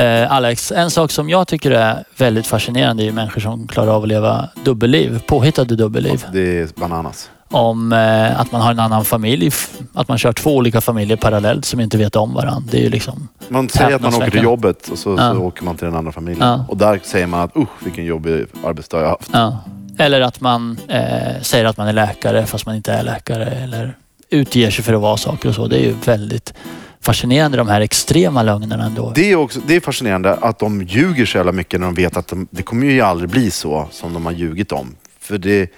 [0.00, 3.90] Eh, Alex, en sak som jag tycker är väldigt fascinerande är ju människor som klarar
[3.90, 6.24] av att leva dubbelliv, påhittade dubbelliv.
[6.32, 7.30] Det är bananas.
[7.50, 9.50] Om eh, att man har en annan familj,
[9.94, 12.68] att man kör två olika familjer parallellt som inte vet om varandra.
[12.70, 13.28] Det är ju liksom...
[13.48, 15.32] Man säger att man åker till jobbet och så, Ja.
[15.34, 16.48] så åker man till den andra familjen.
[16.48, 16.64] Ja.
[16.68, 19.30] Och där säger man att usch vilken jobbig arbetsdag jag har haft.
[19.32, 19.58] Ja.
[19.98, 23.44] Eller att man eh, säger att man är läkare fast man inte är läkare.
[23.46, 23.96] Eller
[24.30, 25.66] utger sig för att vara saker och så.
[25.66, 26.54] Det är ju väldigt
[27.02, 29.12] fascinerande de här extrema lögnerna ändå.
[29.14, 32.16] Det är, också, det är fascinerande att de ljuger så jävla mycket när de vet
[32.16, 34.94] att de, det kommer ju aldrig bli så som de har ljugit om.
[35.20, 35.70] För det,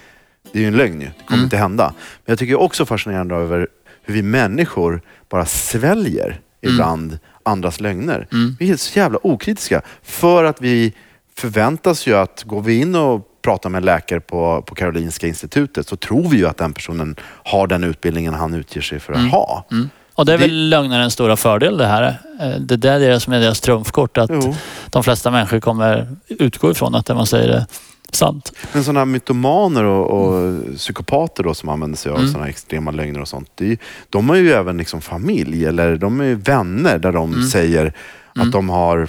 [0.52, 1.06] det är ju en lögn ju.
[1.06, 1.44] Det kommer Mm.
[1.44, 1.84] inte hända.
[1.96, 3.68] Men jag tycker också fascinerande över
[4.04, 8.28] hur vi människor bara sväljer ibland andras lögner.
[8.32, 8.56] Mm.
[8.58, 9.82] Vi är så jävla okritiska.
[10.02, 10.92] För att vi
[11.36, 15.88] förväntas ju att går vi in och pratar med en läkare på, på Karolinska institutet
[15.88, 19.30] så tror vi ju att den personen har den utbildningen han utger sig för att
[19.30, 19.64] ha.
[20.12, 20.14] Mm.
[20.14, 22.18] Och det är Det- väl lögnerens stora fördel det här.
[22.40, 24.18] Eh, Det där är det som är deras trumfkort.
[24.18, 24.54] Att Jo.
[24.90, 27.64] de flesta människor kommer utgå ifrån att det man säger är
[28.12, 28.52] sant.
[28.72, 32.32] Men sådana här mytomaner och, och psykopater då som använder sig av Mm.
[32.32, 33.50] sådana extrema lögner och sånt.
[33.60, 33.76] Ju-
[34.10, 37.46] de har ju även liksom familj eller de är ju vänner där de Mm.
[37.46, 37.92] säger
[38.34, 39.08] att de har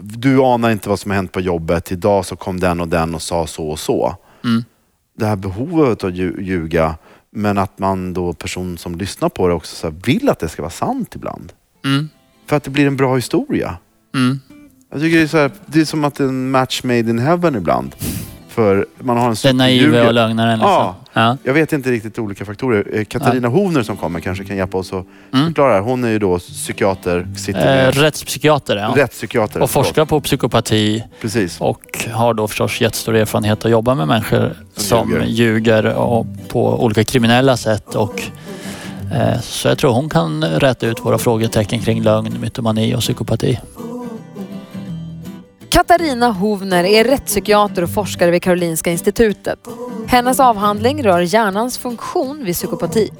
[0.00, 1.92] du anar inte vad som har hänt på jobbet.
[1.92, 4.16] Idag så kom den och den och sa så och så.
[4.44, 4.64] Mm.
[5.18, 6.94] Det här behovet att lju- ljuga
[7.36, 10.48] men att man då, person som lyssnar på det också så här, vill att det
[10.48, 11.52] ska vara sant ibland.
[11.84, 12.08] Mm.
[12.46, 13.76] För att det blir en bra historia.
[14.14, 14.40] Mm.
[14.90, 16.98] Jag tycker det är, så här, det är som att det är en match made
[16.98, 17.94] in heaven ibland.
[18.56, 20.58] För man har en Den naiva och lögnaren.
[20.58, 20.72] Liksom.
[20.72, 20.96] Ja.
[21.12, 21.36] Ja.
[21.42, 22.86] Jag vet inte riktigt olika faktorer.
[22.92, 25.46] Eh, Katarina Hovner som kommer kanske kan hjälpa oss att Mm.
[25.46, 25.80] förklara.
[25.80, 28.92] Hon är ju då psykiater, sitter Eh, med rättspsykiater, ja.
[28.96, 29.62] rättspsykiater.
[29.62, 31.60] Och forskar på psykopati Precis.
[31.60, 31.80] och
[32.12, 35.26] har då förstås jättestor erfarenhet att jobba med människor som ljuger.
[35.26, 37.94] ljuger, och på olika kriminella sätt.
[37.94, 38.22] Och,
[39.14, 43.58] eh, så jag tror hon kan räta ut våra frågetecken kring lögn, mytomani och psykopati.
[45.76, 49.58] Katarina Hovner är rättspsykiater och forskare vid Karolinska institutet.
[50.06, 53.10] Hennes avhandling rör hjärnans funktion vid psykopati.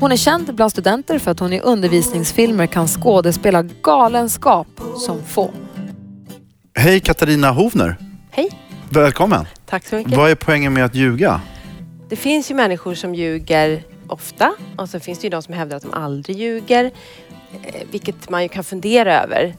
[0.00, 4.66] Hon är känd bland studenter för att hon i undervisningsfilmer kan skådespela galenskap
[5.06, 5.50] som få.
[6.74, 7.96] Hej Katarina Hovner.
[8.30, 8.50] Hej.
[8.90, 9.46] Välkommen.
[9.66, 10.16] Tack så mycket.
[10.16, 11.40] Vad är poängen med att ljuga?
[12.08, 15.76] Det finns ju människor som ljuger ofta och så finns det ju de som hävdar
[15.76, 16.90] att de aldrig ljuger.
[17.62, 19.54] Eh, vilket man ju kan fundera över.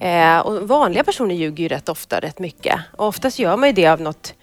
[0.00, 2.80] Eh, och vanliga personer ljuger ju rätt ofta, rätt mycket.
[2.96, 4.34] Och oftast gör man ju det av något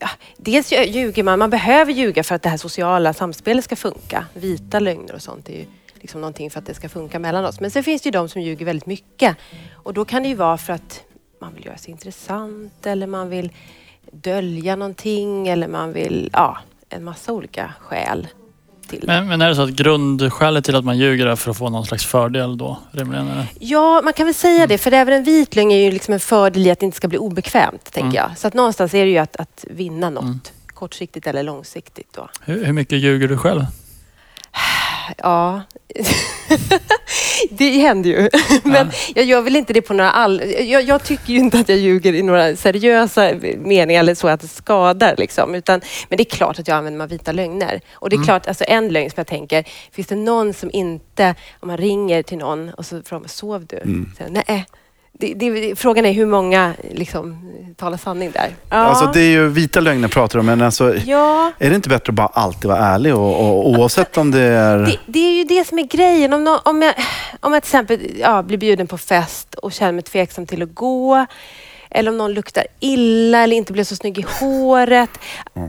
[0.00, 4.26] Ja, dels ljuger man, man behöver ljuga för att det här sociala samspelet ska funka.
[4.34, 5.64] Vita lögner och sånt är ju
[5.94, 7.60] liksom någonting för att det ska funka mellan oss.
[7.60, 9.36] Men sen finns det ju de som ljuger väldigt mycket.
[9.74, 11.04] Och då kan det ju vara för att
[11.40, 13.52] man vill göra sig intressant eller man vill
[14.12, 16.58] dölja någonting eller man vill, ja,
[16.88, 18.28] en massa olika skäl
[18.88, 19.04] till.
[19.06, 21.70] Men, men är det så att grundskälet till att man ljuger är för att få
[21.70, 22.78] någon slags fördel då?
[22.92, 23.28] Rimligen?
[23.28, 23.46] Eller?
[23.60, 26.20] Ja, man kan väl säga det, för även en vit lögn är ju liksom en
[26.20, 28.14] fördel i att det inte ska bli obekvämt, tänker Mm.
[28.14, 28.38] jag.
[28.38, 32.28] Så att någonstans är det ju att, att vinna något, kortsiktigt eller långsiktigt då.
[32.40, 33.62] Hur, hur mycket ljuger du själv?
[35.16, 35.62] Ja,
[37.50, 38.28] det händer ju.
[38.64, 40.42] Men jag gör väl inte det på några all...
[40.58, 44.40] Jag, jag tycker ju inte att jag ljuger i några seriösa meningar eller så att
[44.40, 45.14] det skadar.
[45.18, 45.54] Liksom.
[45.54, 47.80] Utan, men det är klart att jag använder mig av vita lögner.
[47.92, 51.34] Och det är klart, alltså en lögn som jag tänker, finns det någon som inte,
[51.60, 54.04] om man ringer till någon och så frågar man, sov du?
[54.18, 54.66] Så, Nej.
[55.20, 58.50] Det, det, frågan är hur många liksom, talar sanning där.
[58.70, 58.76] Ja.
[58.76, 61.52] Alltså det är ju vita lögner pratar om, men alltså, ja.
[61.58, 64.78] är det inte bättre att bara alltid vara ärlig och, och oavsett om det är...
[64.78, 66.32] Det, det är ju det som är grejen.
[66.32, 66.94] Om, nå- om, jag,
[67.40, 70.74] om jag till exempel ja, blir bjuden på fest och känner mig tveksam till att
[70.74, 71.26] gå.
[71.90, 75.10] Eller om någon luktar illa eller inte blev så snygg i håret.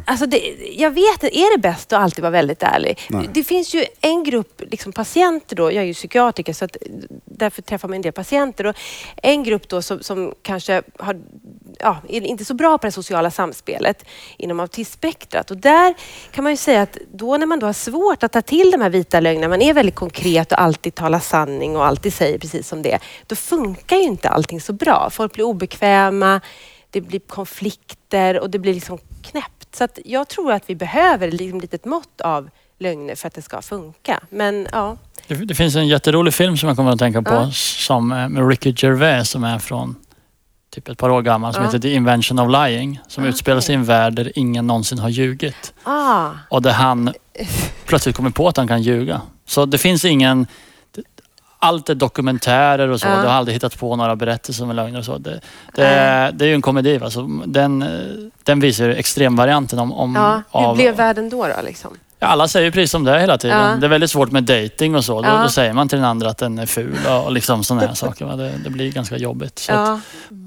[0.05, 2.99] Alltså det, jag vet inte, är det bäst att alltid vara väldigt ärlig?
[3.09, 3.29] Nej.
[3.33, 6.77] Det finns ju en grupp liksom patienter då, jag är ju psykiatriker så att
[7.25, 8.65] därför träffar man en del patienter.
[8.65, 8.75] Och
[9.23, 11.21] en grupp då som, som kanske har,
[11.79, 14.05] ja, inte så bra på det sociala samspelet
[14.37, 15.51] inom autismspektrat.
[15.51, 15.93] Och där
[16.31, 18.81] kan man ju säga att då när man då har svårt att ta till de
[18.81, 22.67] här vita lögnerna, man är väldigt konkret och alltid talar sanning och alltid säger precis
[22.67, 25.09] som det då funkar ju inte allting så bra.
[25.11, 26.41] Folk blir obekväma,
[26.89, 28.97] det blir konflikter och det blir liksom
[29.31, 29.75] knäppt.
[29.75, 32.49] Så att jag tror att vi behöver liksom ett litet mått av
[32.79, 34.19] lögner för att det ska funka.
[34.29, 34.97] Men ja,
[35.27, 37.51] Det, det finns en jätterolig film som jag kommer att tänka på Ja.
[37.53, 39.95] som eh, med Ricky Gervais som är från
[40.69, 41.67] typ ett par år gammal som Ja.
[41.67, 42.99] heter The Invention of Lying.
[43.07, 45.73] Som Ah, utspelar sig i en värld där ingen någonsin har ljugit.
[45.83, 47.13] ah, Och där han
[47.85, 49.21] plötsligt kommer på att han kan ljuga.
[49.45, 50.47] Så det finns ingen...
[51.61, 53.07] Allt är dokumentärer och så.
[53.07, 53.21] Ja.
[53.21, 55.17] Du har aldrig hittat på några berättelser med lögner och så.
[55.17, 55.41] Det,
[55.75, 56.97] det, är, det är ju en komedi.
[56.97, 57.09] Va?
[57.09, 57.85] Så den,
[58.43, 59.93] den visar extremvarianten om...
[59.93, 60.41] om ja.
[60.59, 61.47] Hur av, blev världen då?
[61.47, 61.97] då liksom?
[62.21, 63.57] Ja, alla säger precis som det hela tiden.
[63.69, 63.75] Ja.
[63.75, 65.21] Det är väldigt svårt med dating och så.
[65.21, 65.41] Då, Ja.
[65.43, 68.25] då säger man till den andra att den är ful och liksom sådana här saker.
[68.37, 69.59] Det, det blir ganska jobbigt.
[69.59, 69.99] Så att, Ja.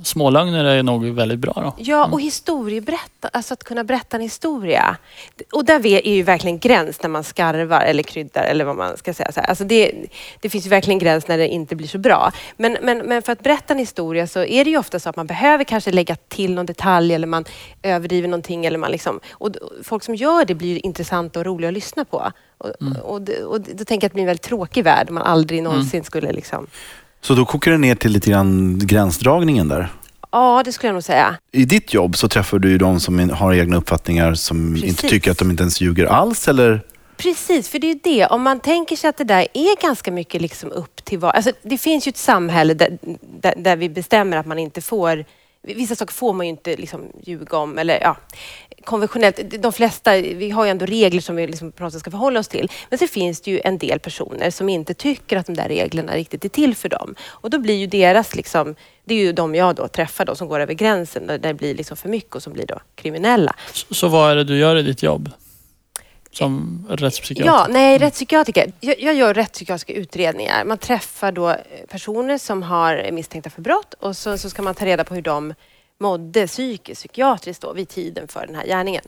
[0.04, 1.74] smålögner är nog väldigt bra då.
[1.78, 4.96] Ja, och historieberätta, alltså att kunna berätta en historia.
[5.52, 9.14] Och där är ju verkligen gräns när man skarvar eller kryddar eller vad man ska
[9.14, 9.30] säga.
[9.36, 9.92] Alltså det,
[10.40, 12.32] det finns ju verkligen gräns när det inte blir så bra.
[12.56, 15.16] Men, men, men för att berätta en historia så är det ju ofta så att
[15.16, 17.44] man behöver kanske lägga till någon detalj eller man
[17.82, 18.66] överdriver någonting.
[18.66, 19.50] Eller man liksom, och
[19.84, 22.32] folk som gör det blir intressanta och roliga att lyssna på.
[22.58, 22.70] Och,
[23.02, 25.22] och, det- och då tänker jag att det blir en väldigt tråkig värld om man
[25.24, 26.66] aldrig någonsin skulle liksom...
[27.20, 29.88] Så då kokar det ner till lite grann gränsdragningen där.
[30.30, 31.36] Ja, det skulle jag nog säga.
[31.52, 35.10] I ditt jobb så träffar du ju de som har egna uppfattningar som inte Precis.
[35.10, 36.80] tycker att de inte ens ljuger alls eller?
[37.16, 38.26] Precis, för det är ju det.
[38.26, 41.34] Om man tänker sig att det där är ganska mycket liksom upp till vad...
[41.34, 42.98] Alltså, det finns ju ett samhälle där,
[43.40, 45.24] där, där vi bestämmer att man inte får...
[45.62, 47.78] Vissa saker får man ju inte liksom ljuga om.
[47.78, 48.16] Eller, ja,
[48.84, 52.10] konventionellt, de flesta, vi har ju ändå regler som vi liksom på något sätt ska
[52.10, 52.70] förhålla oss till.
[52.90, 56.14] Men så finns det ju en del personer som inte tycker att de där reglerna
[56.14, 57.14] riktigt är till för dem.
[57.28, 58.74] Och då blir ju deras, liksom,
[59.04, 61.74] det är ju de jag då träffar då, som går över gränsen, där det blir
[61.74, 63.54] liksom för mycket och som blir då kriminella.
[63.72, 65.30] Så, så vad är det du gör i ditt jobb?
[66.32, 67.52] Som rättspsykiater?
[67.52, 68.72] Ja, nej, rättspsykiatriker.
[68.80, 70.64] Jag, jag gör rättspsykiatriska utredningar.
[70.64, 71.56] Man träffar då eh,
[71.88, 75.22] personer som har misstänkta för brott och så, så ska man ta reda på hur
[75.22, 75.54] de
[76.02, 79.04] mådde psykiskt, psykiatriskt då, vid tiden för den här gärningen.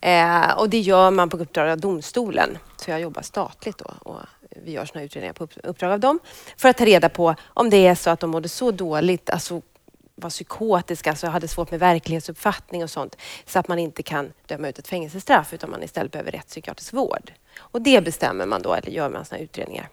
[0.00, 2.58] Eh, och det gör man på uppdrag av domstolen.
[2.76, 4.20] Så jag jobbar statligt då och
[4.64, 6.18] vi gör sådana utredningar på uppdrag av dem
[6.56, 9.62] för att ta reda på om det är så att de mådde så dåligt, alltså
[10.14, 14.68] var psykotiska, alltså hade svårt med verklighetsuppfattning och sånt, så att man inte kan döma
[14.68, 17.32] ut ett fängelsestraff utan man istället behöver rättspsykiatrisk vård.
[17.58, 19.88] Och det bestämmer man då, eller gör man sådana utredningar.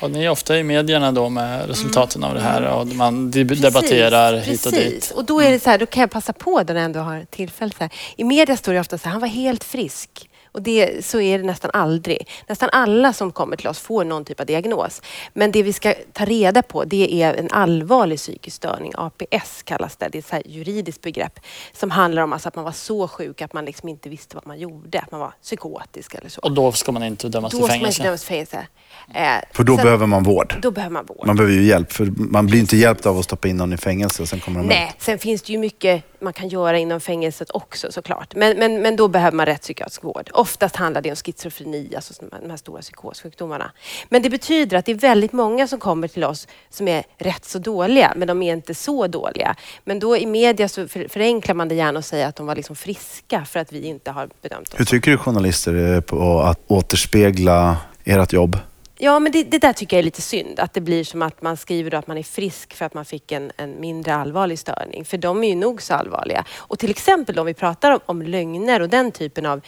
[0.00, 3.62] Och ni är ofta i medierna då med resultaten av det här och man deb-
[3.62, 4.92] debatterar hit och precis.
[4.92, 5.10] dit.
[5.16, 7.24] Och då är det så här, då kan jag passa på när jag ändå har
[7.30, 7.72] tillfälle.
[7.78, 7.90] Så här.
[8.16, 10.29] I media står det ofta så här, han var helt frisk.
[10.52, 12.28] Och det, så är det nästan aldrig.
[12.48, 15.02] Nästan alla som kommer till oss får någon typ av diagnos.
[15.34, 18.92] Men det vi ska ta reda på det är en allvarlig psykisk störning.
[18.96, 20.08] APS kallas det.
[20.12, 21.40] Det är ett så här juridiskt begrepp
[21.72, 24.46] som handlar om alltså att man var så sjuk att man liksom inte visste vad
[24.46, 25.00] man gjorde.
[25.00, 26.40] Att man var psykotisk eller så.
[26.40, 28.02] Och då ska man inte dömas då till ska man inte fängelse.
[28.02, 28.66] dömas till fängelse.
[29.14, 30.54] Eh, För då sen- behöver man vård.
[30.62, 31.26] då behöver man vård.
[31.26, 33.76] Man behöver ju hjälp för man blir inte hjälpt av att stoppa in någon i
[33.76, 34.70] fängelse och sen kommer de ut.
[34.70, 38.34] Nej, sen finns det ju mycket man kan göra inom fängelset också såklart.
[38.34, 40.30] Men, men, men då behöver man rättspsykiatrisk vård.
[40.40, 43.72] Oftast handlar det om schizofreni, alltså de här- stora psykossjukdomarna.
[44.08, 47.44] Men det betyder att det är väldigt många som kommer till oss som är rätt
[47.44, 49.56] så dåliga, men de är inte så dåliga.
[49.84, 52.56] Men då i media så för, förenklar man det gärna och säger att de var
[52.56, 56.40] liksom friska för att vi inte har bedömt dem Hur tycker du journalister är på
[56.40, 58.58] att återspegla ert jobb?
[59.02, 60.60] Ja, men det, det där tycker jag är lite synd.
[60.60, 63.32] Att det blir som att man skriver att man är frisk för att man fick
[63.32, 65.04] en, en mindre allvarlig störning.
[65.04, 66.44] För de är ju nog så allvarliga.
[66.56, 69.60] Och till exempel om vi pratar om, om lögner och den typen av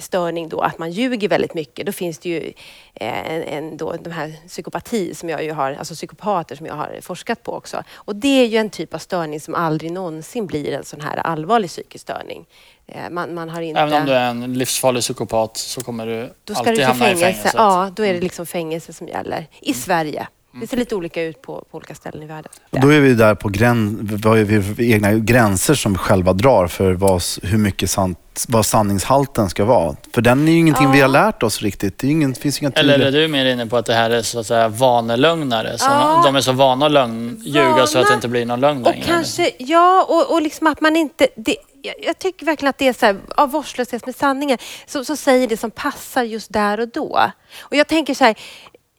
[0.00, 2.52] störning då, att man ljuger väldigt mycket, då finns det ju
[2.94, 6.74] eh, en, en, då, de här psykopati som jag ju har, alltså psykopater som jag
[6.74, 7.82] har forskat på också.
[7.94, 11.16] Och det är ju en typ av störning som aldrig någonsin blir en sån här
[11.16, 12.46] allvarlig psykisk störning.
[12.86, 13.80] Eh, Man, man har inte...
[13.80, 17.28] Även om du är en livsfarlig psykopat så kommer du Då ska alltid hamna fängelse.
[17.28, 17.54] i fängelset.
[17.56, 19.46] Ja, då är det liksom fängelse som gäller.
[19.60, 20.28] I Sverige.
[20.52, 22.52] Det ser lite olika ut på, på olika ställen i världen.
[22.70, 26.32] Och då är vi där på gräns, vad är vi egna gränser som vi själva
[26.32, 29.96] drar för vad, hur mycket sant, vad sanningshalten ska vara.
[30.14, 30.92] För den är ju ingenting Ja.
[30.92, 31.98] vi har lärt oss riktigt.
[31.98, 33.22] Det är ingen, finns inga Eller är tydliga...
[33.22, 35.78] du mer inne på att det här är så att säga vanelögnare?
[35.78, 36.22] Som, Ja.
[36.24, 38.90] De är så vana att lögn, ljuga så att det inte blir någon lögn Och
[38.92, 39.06] längre.
[39.06, 41.28] kanske, ja, och, och liksom att man inte...
[41.36, 45.04] Det, jag, jag tycker verkligen att det är så här, av vårdslöshet med sanningen, så,
[45.04, 47.30] så säger det som passar just där och då.
[47.60, 48.34] Och jag tänker så här,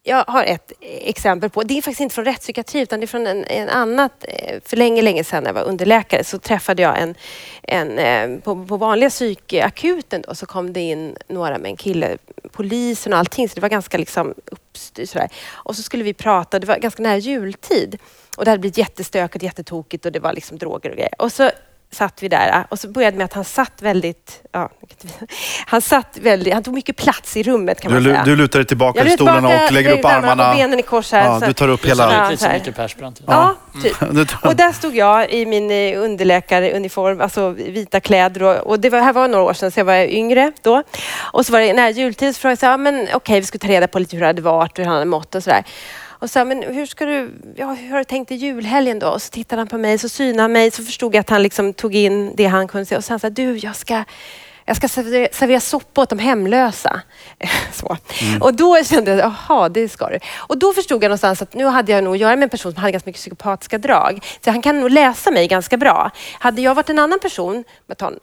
[0.03, 3.27] jag har ett exempel på, det är faktiskt inte från rättspsykiatri utan det är från
[3.27, 7.01] en, en annat, eh, för länge, länge sedan när jag var underläkare så träffade jag
[7.01, 7.15] en,
[7.63, 12.17] en eh, på, på vanliga psykakuten då, så kom det in några med en kille,
[12.51, 15.29] polisen och allting, så det var ganska liksom uppstyrt sådär.
[15.51, 17.97] Och så skulle vi prata, det var ganska nära jultid
[18.37, 21.21] och det hade blivit jättestökigt, jättetokigt och det var liksom droger och grejer.
[21.21, 21.51] Och så
[21.91, 24.69] satt vi där och så började med att han satt väldigt, ja,
[25.65, 28.23] han satt väldigt, han tog mycket plats i rummet kan Du, man säga.
[28.25, 30.49] du lutar dig tillbaka Jag i stolen och lägger upp armarna.
[30.49, 31.25] Och benen i kors här.
[31.25, 32.25] Ja, så- du tar upp hela...
[32.25, 33.21] ut lite som Micke Persbrandt.
[33.27, 34.03] Ja, typ.
[34.45, 38.43] Och där stod jag i min eh, underläkaruniform, alltså vita kläder.
[38.43, 40.83] Och, och det var, här var några år sedan, så jag var yngre då.
[41.33, 43.67] Och så var det nära jultid, så frågade jag ja, men okej, vi skulle ta
[43.67, 45.63] reda på lite hur det hade varit, hur han hade mått och sådär.
[46.19, 49.07] Och sa, men hur ska du, ja, hur har du tänkt i julhelgen då?
[49.07, 51.43] Och så tittade han på mig, så synade han mig, så förstod jag att han
[51.43, 52.97] liksom tog in det han kunde se.
[52.97, 54.03] Och sen sa du, jag ska
[54.69, 57.01] jag ska servera, soppa åt de hemlösa.
[57.73, 57.97] Så.
[58.41, 60.19] Och då kände jag, jaha, det ska du.
[60.37, 62.71] Och då förstod jag någonstans att nu hade jag nog att göra med en person
[62.73, 64.25] som hade ganska mycket psykopatiska drag.
[64.45, 66.11] Så han kan nog läsa mig ganska bra.
[66.39, 67.63] Hade jag varit en annan person,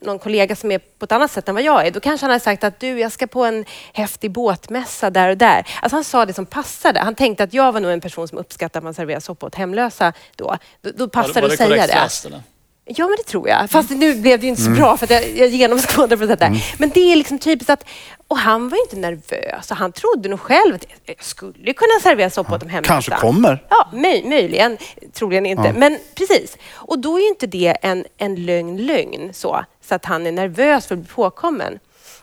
[0.01, 2.31] någon kollega som är på ett annat sätt än vad jag är, då kanske han
[2.31, 5.67] hade sagt att du, jag ska på en häftig båtmässa där och där.
[5.83, 7.01] Alltså han sa det som passade.
[7.01, 9.55] Han tänkte att jag var nog en person som uppskattar att man serverar soppa åt
[9.55, 10.57] hemlösa då.
[10.83, 11.93] Då, då passade det att säga det.
[11.93, 12.56] eller?
[12.89, 13.71] Ja, men det tror jag.
[13.71, 16.35] Fast nu blev det ju inte så bra för att jag, jag genomskådade på det
[16.37, 16.75] där.
[16.79, 17.85] Men det är liksom typiskt att...
[18.29, 22.01] Och han var ju inte nervös och han trodde nog själv att jag skulle kunna
[22.03, 22.93] servera soppa åt de hemlösa.
[22.93, 23.65] Kanske kommer.
[23.71, 24.79] Ja, möj, möjligen.
[25.13, 25.73] Troligen inte.
[25.77, 26.57] Men precis.
[26.75, 30.33] Och då är ju inte det en, en lögn lögn så, så att han är
[30.33, 31.79] nervös för att bli påkommen.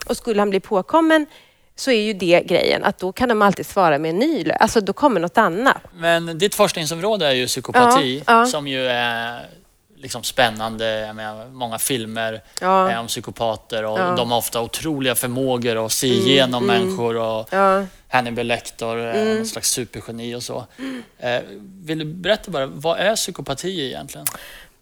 [0.05, 1.25] Och skulle han bli påkommen
[1.75, 4.57] så är ju det grejen att då kan de alltid svara med en ny lögn.
[4.59, 5.77] Alltså då kommer något annat.
[5.93, 8.45] Men ditt forskningsområde är ju psykopati Ja, ja.
[8.45, 9.45] som ju är
[10.03, 11.11] liksom spännande.
[11.15, 12.89] Menar, många filmer Ja.
[12.89, 14.03] är om psykopater och Ja.
[14.03, 17.85] Mm, de har ofta otroliga förmågor att se igenom människor och Ja.
[18.07, 19.35] Hannibal Lecter är Mm.
[19.37, 20.65] någon slags supergeni och så.
[21.19, 21.41] Eh,
[21.83, 24.27] vill du berätta bara, vad är psykopati egentligen?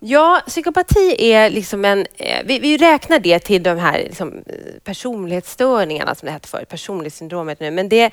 [0.03, 2.05] Ja, psykopati är liksom en...
[2.17, 6.65] Eh, vi, vi räknar det till de här liksom, eh, personlighetsstörningarna som det hette förr,
[6.69, 7.71] personlighetssyndromet nu.
[7.71, 8.11] Men det,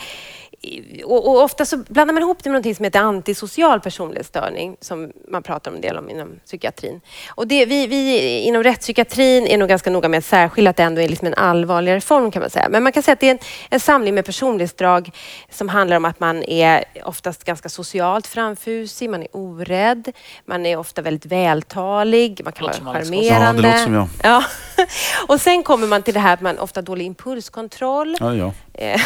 [1.05, 5.12] och, och ofta så blandar man ihop det med något som heter antisocial personlighetsstörning som
[5.29, 7.00] man pratar om en del om inom psykiatrin.
[7.29, 10.83] Och det, vi, vi inom rättspsykiatrin är nog ganska noga med att särskilja att det
[10.83, 12.69] ändå är liksom en allvarligare form kan man säga.
[12.69, 13.38] Men man kan säga att det är en,
[13.71, 15.11] en samling med personlighetsdrag
[15.50, 20.12] som handlar om att man är oftast ganska socialt framfusig, man är orädd,
[20.45, 23.25] man är ofta väldigt vältalig, man kan vara charmerande.
[23.25, 24.09] Ja, det låter som jag.
[24.23, 24.45] Ja.
[25.27, 28.17] Och sen kommer man till det här att man ofta har dålig impulskontroll.
[28.21, 28.53] Ja, ja.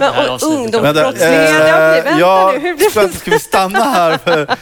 [0.00, 0.58] Eh, Det avsnittet.
[0.58, 1.50] ungdomsbrottslighet.
[1.68, 2.58] Ja, vänta ja, nu.
[2.58, 4.18] Hur blir ska, ska vi stanna här?
[4.18, 4.56] För,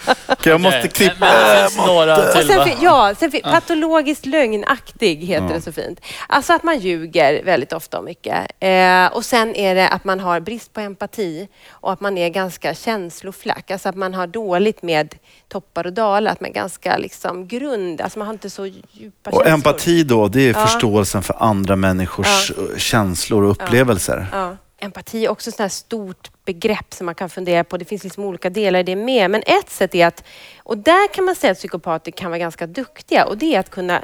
[0.45, 1.15] jag måste klippa.
[1.21, 5.73] Men, men det finns några Och till sen, ja, sen patologiskt lögnaktig heter det så
[5.73, 6.01] fint.
[6.29, 8.47] Alltså att man ljuger väldigt ofta och mycket.
[8.61, 12.29] Eh, och sen är det att man har brist på empati och att man är
[12.29, 13.71] ganska känsloflack.
[13.71, 15.15] Alltså att man har dåligt med
[15.49, 19.31] toppar och dalar, att man är ganska liksom grund, alltså man har inte så djupa
[19.31, 19.47] Och känslor.
[19.55, 20.67] empati då, det är Ja.
[20.67, 24.27] förståelsen för andra människors eh, känslor och upplevelser.
[24.33, 24.57] Ja.
[24.83, 27.77] Empati är också ett sånt här stort begrepp som man kan fundera på.
[27.77, 29.31] Det finns liksom olika delar i det med.
[29.31, 30.25] Men ett sätt är att,
[30.59, 33.71] och där kan man säga att psykopater kan vara ganska duktiga och det är att
[33.71, 34.03] kunna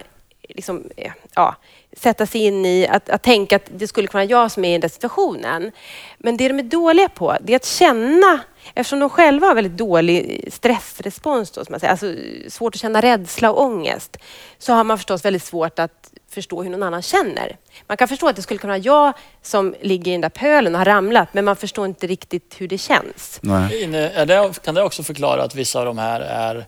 [0.49, 1.57] liksom, eh, ja,
[1.93, 4.69] sätta sig in i, att, att tänka att det skulle kunna vara jag som är
[4.69, 5.73] i den där situationen.
[6.19, 8.40] Men det de är dåliga på, det är att känna,
[8.75, 12.14] eftersom de själva har väldigt dålig stressrespons, då, som man säger, alltså
[12.49, 14.17] svårt att känna rädsla och ångest,
[14.59, 17.57] så har man förstås väldigt svårt att förstå hur någon annan känner.
[17.87, 19.12] Man kan förstå att det skulle kunna vara jag
[19.43, 22.69] som ligger i den där pölen och har ramlat, men man förstår inte riktigt hur
[22.69, 23.38] det känns.
[23.43, 24.52] Nej.
[24.62, 26.67] Kan det också förklara att vissa av de här är,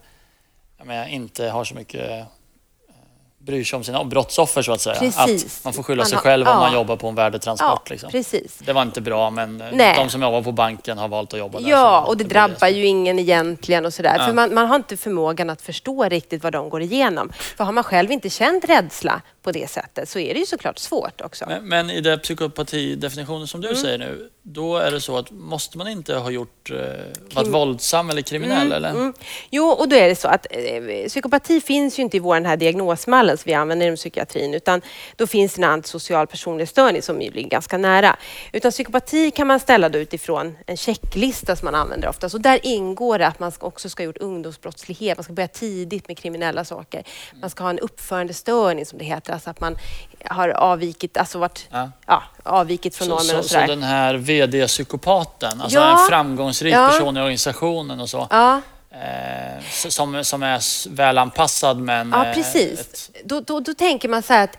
[0.77, 2.25] jag menar, inte har så mycket
[3.45, 4.95] bryr sig om sina brottsoffer så att säga.
[4.95, 5.57] Precis.
[5.57, 6.59] Att man får skylla Man sig har- själv om ja.
[6.59, 7.81] man jobbar på en värdetransport.
[7.85, 8.11] Ja, liksom.
[8.11, 8.57] precis.
[8.57, 9.95] Det var inte bra men eh, Nej.
[9.97, 11.69] de som jobbar på banken har valt att jobba där.
[11.69, 14.15] Ja, och det blir drabbar ju ingen egentligen och sådär.
[14.19, 14.25] Ja.
[14.25, 17.31] För man, man har inte förmågan att förstå riktigt vad de går igenom.
[17.57, 20.77] För har man själv inte känt rädsla på det sättet så är det ju såklart
[20.79, 21.45] svårt också.
[21.47, 23.81] Men, men i den psykopatidefinitionen som du Mm.
[23.81, 26.77] säger nu, då är det så att måste man inte ha gjort, eh,
[27.35, 28.71] varit våldsam eller kriminell?
[28.71, 28.89] eller?
[28.89, 29.13] Mm.
[29.49, 32.45] Jo, och då är det så att eh, psykopati finns ju inte i vår den
[32.45, 34.81] här diagnosmallen som vi använder inom psykiatrin, utan
[35.15, 38.15] då finns det en antisocial personlighetsstörning som ligger ganska nära.
[38.53, 42.29] Utan psykopati kan man ställa då utifrån en checklista som man använder ofta.
[42.29, 46.07] Så där ingår det att man också ska ha gjort ungdomsbrottslighet, man ska börja tidigt
[46.07, 47.03] med kriminella saker.
[47.41, 49.77] Man ska ha en uppförandestörning som det heter, alltså att man
[50.25, 51.91] har avvikit, alltså varit, Ja.
[52.07, 53.67] ja, avvikit från Så, normen så, och så sådär.
[53.67, 55.91] den här VD-psykopaten, alltså Ja.
[56.01, 56.87] en framgångsrik Ja.
[56.87, 58.61] person i organisationen och så, Ja.
[58.91, 62.09] eh, som, som är välanpassad men...
[62.09, 62.79] Ja, eh, precis.
[62.79, 64.57] ett- Då, då, då tänker man så här att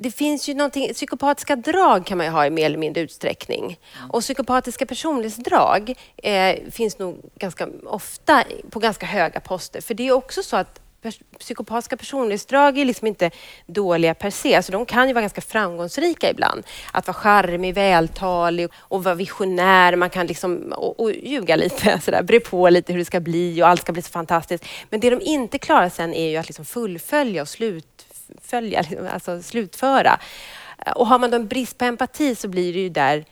[0.00, 3.78] det finns ju någonting, psykopatiska drag kan man ju ha i mer eller mindre utsträckning.
[4.10, 9.80] Och psykopatiska personlighetsdrag eh, finns nog ganska ofta på ganska höga poster.
[9.80, 13.30] För det är också så att pers- psykopatiska personlighetsdrag är liksom inte
[13.66, 14.54] dåliga per se.
[14.54, 16.66] Alltså de kan ju vara ganska framgångsrika ibland.
[16.92, 19.96] Att vara charmig, vältalig och vara visionär.
[19.96, 23.62] Man kan liksom och, och ljuga lite, sådär, bre på lite hur det ska bli
[23.62, 24.64] och allt ska bli så fantastiskt.
[24.90, 29.42] Men det de inte klarar sen är ju att liksom fullfölja och slutfölja, liksom, alltså
[29.42, 30.20] slutföra.
[30.94, 33.24] Och har man då en brist på empati så blir det ju där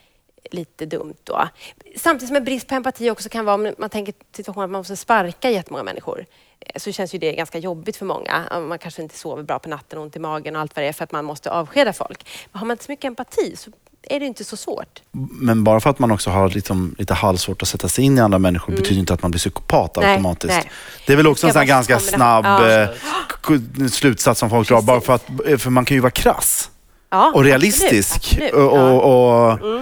[0.50, 1.48] lite dumt då.
[1.96, 4.78] Samtidigt som en brist på empati också kan vara om man tänker situationen att man
[4.80, 6.26] måste sparka jättemånga människor
[6.60, 8.60] eh, så känns ju det ganska jobbigt för många.
[8.68, 10.92] Man kanske inte sover bra på natten, ont i magen och allt vad det är
[10.92, 12.26] för att man måste avskeda folk.
[12.52, 13.70] Men har man inte så mycket empati så
[14.08, 15.02] är det inte så svårt.
[15.30, 18.20] Men bara för att man också har liksom lite halvsvårt att sätta sig in i
[18.20, 20.06] andra människor betyder inte att man blir psykopat Mm.
[20.08, 20.54] Nej, automatiskt.
[20.54, 20.70] nej.
[21.06, 22.82] Det är väl också en sån ganska snabb Ja.
[22.82, 24.82] eh, slutsats som folk drar.
[24.82, 25.26] Bara för, att,
[25.62, 26.70] för man kan ju vara krass.
[27.10, 28.16] Ja, och realistisk.
[28.16, 28.72] absolut, absolut.
[28.72, 29.80] Och, och, och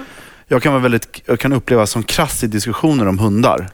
[0.49, 3.69] Jag kan vara väldigt, jag kan uppleva som krass i diskussioner om hundar.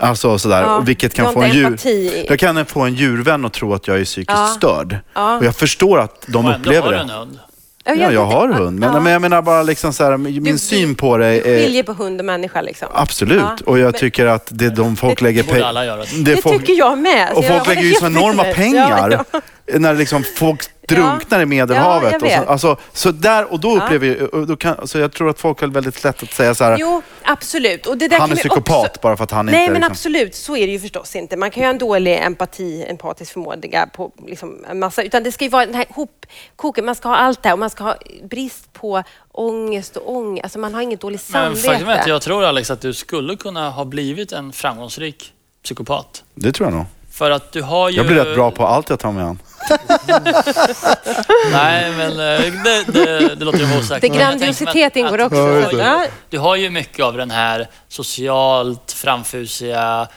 [0.00, 1.66] Alltså sådär, Ja, och vilket du kan få en djur...
[1.66, 4.46] empati Jag kan få en djurvän att tro att jag är psykiskt Ja.
[4.46, 4.96] störd.
[5.14, 5.36] Ja.
[5.38, 6.96] Och jag förstår att de Och upplever det.
[6.96, 7.38] du en hund.
[7.84, 8.78] Ja, jag har hund.
[8.80, 9.00] Men, Ja.
[9.00, 11.62] men jag menar bara liksom så här, min Du- syn på det Du är...
[11.64, 12.88] skiljer på hund och människa liksom.
[12.94, 13.40] Absolut.
[13.42, 13.56] Ja.
[13.66, 15.96] Och jag Men- tycker att det de folk Det- lägger Det borde pe- alla göra.
[16.04, 17.32] det Det folk, tycker jag med.
[17.34, 19.24] Och folk lägger ju så enorma pengar.
[19.72, 19.78] Ja, ja.
[19.78, 22.12] När liksom folk drunknar i Ja, Medelhavet.
[22.12, 23.84] jag och så, alltså, så där, och då Ja.
[23.84, 26.54] upplever jag, och då kan, så jag tror att folk har väldigt lätt att säga
[26.54, 27.86] så här, Jo, absolut.
[27.86, 29.00] Och det där han är psykopat Också...
[29.02, 29.72] bara för att han Nej, inte...
[29.72, 30.34] men liksom, absolut.
[30.34, 31.36] Så är det ju förstås inte.
[31.36, 35.02] Man kan ju ha en dålig empati, empatisk förmåga på liksom en massa...
[35.02, 36.84] Utan det ska ju vara den här hopkoken.
[36.84, 37.96] Man ska ha allt det här och man ska ha
[38.30, 39.02] brist på
[39.32, 40.44] ångest och ångest.
[40.44, 41.68] Alltså man har inget dåligt Men samvete.
[41.68, 45.32] faktum är att jag tror Alex att du skulle kunna ha blivit en framgångsrik
[45.64, 46.24] psykopat.
[46.34, 46.84] Det tror jag nog.
[47.12, 47.96] För att du har ju...
[47.96, 49.38] Jag blir rätt bra på allt jag tar mig an.
[51.52, 54.00] Nej, men eh, det, det, det låter ju osagt.
[54.02, 55.48] Det grandiositet ingår också.
[55.56, 55.76] Just det.
[55.78, 60.08] Ja, Du har ju mycket av den här socialt framfusiga,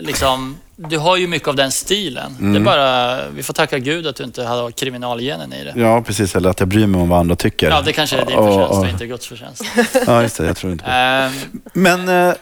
[0.00, 2.36] liksom, du har ju mycket av den stilen.
[2.38, 2.64] Det är Mm.
[2.64, 5.72] bara, vi får tacka Gud att du inte har kriminalgenen i det.
[5.80, 6.36] Ja, precis.
[6.36, 7.70] Eller att jag bryr mig om vad andra tycker.
[7.70, 9.62] Ja, det kanske är din förtjänst och- och inte Guds förtjänst.
[10.06, 10.46] Ja, just det.
[10.46, 10.96] Jag tror inte på det.
[10.96, 11.32] Ehm,
[11.72, 12.34] Men eh,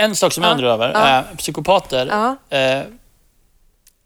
[0.00, 2.06] en sak som jag Ja, undrar över, eh, psykopater
[2.50, 2.82] eh,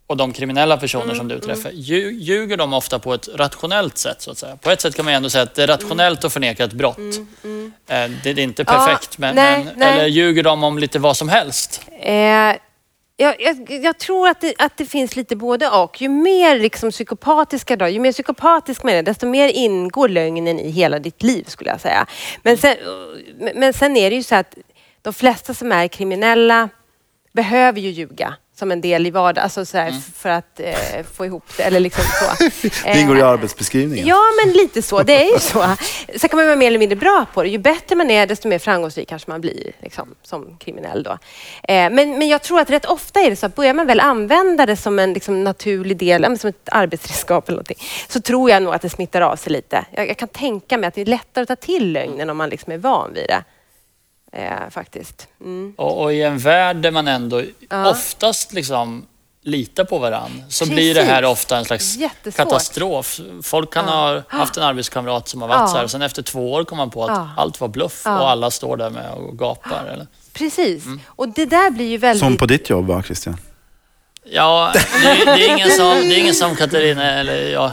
[0.07, 3.99] och de kriminella personer Mm, som du träffar, lju- ljuger de ofta på ett rationellt
[3.99, 4.57] sätt så att säga?
[4.57, 6.99] På ett sätt kan man ändå säga att det är rationellt att förneka ett brott.
[6.99, 7.05] Eh,
[7.87, 9.93] Det, det är inte Mm, Ja, perfekt, men, nej, men, nej.
[9.93, 11.81] eller ljuger de om lite vad som helst?
[12.01, 12.15] Eh,
[13.17, 16.01] jag, jag, jag tror att det, att det finns lite både och.
[16.03, 20.71] Ju mer liksom psykopatiska då, ju mer psykopatisk man är, desto mer ingår lögnen i
[20.71, 22.07] hela ditt liv skulle jag säga.
[22.43, 22.77] Men sen,
[23.55, 24.55] men sen är det ju så att
[25.05, 26.69] de flesta som är kriminella
[27.33, 30.01] behöver ju ljuga som en del i vardagen, alltså så här, Mm.
[30.01, 31.63] för att eh, få ihop det.
[31.63, 32.45] Eller liksom så.
[32.85, 34.07] det ingår i Eh, arbetsbeskrivningen.
[34.07, 35.03] Ja, men lite så.
[35.03, 35.77] Det är ju så.
[36.17, 37.49] Sen kan man vara mer eller mindre bra på det.
[37.49, 41.03] Ju bättre man är, desto mer framgångsrik kanske man blir liksom, som kriminell.
[41.03, 41.11] Då.
[41.11, 41.19] Eh,
[41.91, 44.67] men, men jag tror att rätt ofta är det så att börjar man väl använda
[44.67, 48.75] det som en liksom, naturlig del, som ett arbetsredskap eller någonting, så tror jag nog
[48.75, 49.85] att det smittar av sig lite.
[49.91, 52.49] Jag, jag kan tänka mig att det är lättare att ta till lögnen om man
[52.49, 53.45] liksom är van vid det.
[54.37, 55.29] Eh, faktiskt.
[55.41, 55.75] Mm.
[55.77, 57.91] Och, och i en värld där man ändå Ja.
[57.91, 59.07] oftast liksom
[59.43, 60.75] litar på varandra så Precis.
[60.75, 62.37] blir det här ofta en slags Jättesvårt.
[62.37, 63.21] katastrof.
[63.43, 63.93] Folk kan Ja.
[64.31, 65.67] ha haft en arbetskamrat som har varit Ja.
[65.67, 67.31] så här och sen efter två år kommer man på att Ja.
[67.37, 68.21] allt var bluff Ja.
[68.21, 69.85] och alla står där med och gapar.
[69.93, 70.07] Eller?
[70.33, 70.85] Precis.
[70.87, 71.01] Mm.
[71.07, 72.21] Och det där blir ju väldigt...
[72.21, 73.37] Som på ditt jobb, va, Christian?
[74.25, 77.71] Ja, det, är- det, är ingen som, det är ingen som Katarina eller jag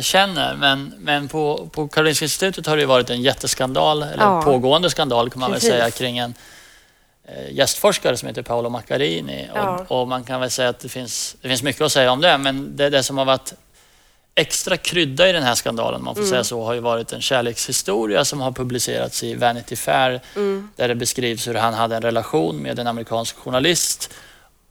[0.00, 4.42] känner, men, men på, på Karolinska institutet har det ju varit en jätteskandal, eller Ja.
[4.42, 5.70] pågående skandal kan man Precis.
[5.70, 6.34] väl säga, kring en
[7.24, 9.48] eh, gästforskare som heter Paolo Maccarini.
[9.54, 9.78] Ja.
[9.88, 12.20] Och, och man kan väl säga att det finns, det finns mycket att säga om
[12.20, 13.52] det, men det, det som har varit
[14.34, 16.30] extra krydda i den här skandalen, man får Mm.
[16.30, 20.68] säga så, har ju varit en kärlekshistoria som har publicerats i Vanity Fair, Mm.
[20.76, 24.10] där det beskrivs hur han hade en relation med en amerikansk journalist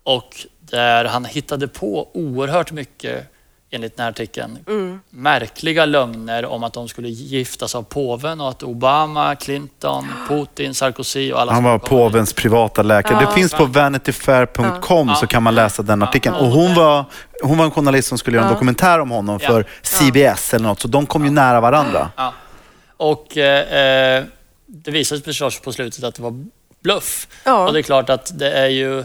[0.03, 3.25] och där han hittade på oerhört mycket,
[3.73, 4.99] enligt den här artikeln, Mm.
[5.09, 11.31] märkliga lögner om att de skulle giftas av påven och att Obama, Clinton, Putin, Sarkozy
[11.33, 13.17] och alla Han var påvens privata läkare.
[13.21, 13.27] Ja.
[13.29, 15.15] Det finns på vanityfair.com Ja.
[15.15, 16.35] så kan man läsa den artikeln.
[16.39, 16.41] Ja.
[16.45, 17.05] Och hon var,
[17.43, 18.53] hon var en journalist som skulle göra en Ja.
[18.53, 19.47] dokumentär om honom Ja.
[19.47, 20.79] för CBS eller något.
[20.79, 22.09] Så de kom ju nära varandra.
[22.17, 22.33] Ja.
[22.97, 24.23] Och eh, eh,
[24.67, 26.45] det visade sig förstås på slutet att det var
[26.83, 27.27] bluff.
[27.43, 27.67] Ja.
[27.67, 29.03] Och det är klart att det är ju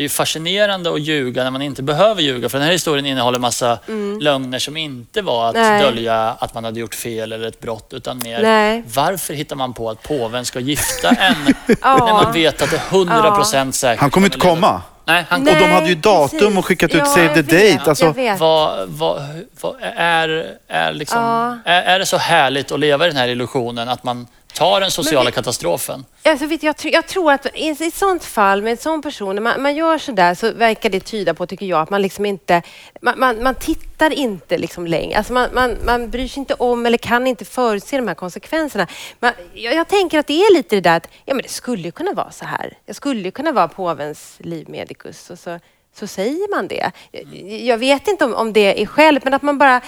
[0.00, 2.48] det är ju fascinerande att ljuga när man inte behöver ljuga.
[2.48, 3.78] För den här historien innehåller massa
[4.20, 5.68] lögner som inte var att Mm.
[5.68, 5.82] Nej.
[5.82, 7.92] dölja att man hade gjort fel eller ett brott.
[7.92, 8.84] Utan mer, Nej.
[8.94, 11.34] varför hittar man på att påven ska gifta en
[11.82, 14.00] när man vet att det är 100% säkert.
[14.00, 14.82] Han kommer inte komma.
[15.04, 15.54] Nej, han Nej.
[15.54, 16.58] Och de hade ju datum precis.
[16.58, 17.90] och skickat ut Ja, Save the vet, Date.
[17.90, 18.14] Alltså.
[18.38, 19.22] Vad, vad,
[19.60, 21.58] vad är, är, liksom, Ja.
[21.64, 24.90] är, är det så härligt att leva i den här illusionen att man tar den
[24.90, 26.04] sociala vi- katastrofen?
[26.24, 29.34] Alltså, vet, jag, jag tror att i i ett sånt fall med en sån person,
[29.34, 32.26] när man, man gör sådär så verkar det tyda på, tycker jag, att man liksom
[32.26, 32.62] inte,
[33.00, 35.18] man, man, man tittar inte liksom längre.
[35.18, 38.86] Alltså man, man, man bryr sig inte om eller kan inte förutse de här konsekvenserna.
[39.20, 41.82] Man, jag, jag tänker att det är lite det där att, ja men det skulle
[41.82, 42.78] ju kunna vara så här.
[42.86, 45.58] Jag skulle ju kunna vara påvens livmedikus och så,
[45.94, 46.90] så säger man det.
[47.10, 47.24] Jag,
[47.60, 49.80] jag vet inte om, om det är skälet, men att man bara,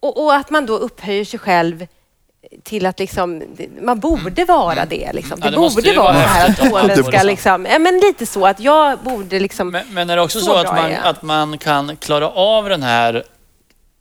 [0.00, 1.86] och, och att man då upphöjer sig själv
[2.62, 3.42] till att liksom,
[3.80, 5.12] man borde vara det.
[5.12, 5.40] Liksom.
[5.44, 8.46] Ja, Det, det borde vara så här att Polen ska liksom, ja, men lite så
[8.46, 9.70] att jag borde liksom...
[9.70, 12.82] Men, men är det också Så så, att, man, att man kan klara av den
[12.82, 13.24] här